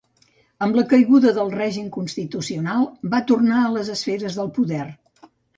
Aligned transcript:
Amb 0.67 0.77
la 0.79 0.85
caiguda 0.93 1.33
del 1.35 1.51
règim 1.57 1.91
constitucional, 1.99 2.89
va 3.15 3.21
tornar 3.33 3.61
a 3.67 3.71
les 3.77 3.95
esferes 3.97 4.41
del 4.43 4.55
poder. 4.61 4.85